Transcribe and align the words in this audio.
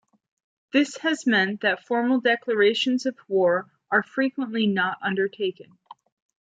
This 0.73 0.97
has 0.97 1.27
meant 1.27 1.61
that 1.61 1.85
formal 1.85 2.21
declarations 2.21 3.05
of 3.05 3.15
war 3.27 3.69
are 3.91 4.01
frequently 4.01 4.65
not 4.65 4.97
undertaken. 4.99 5.77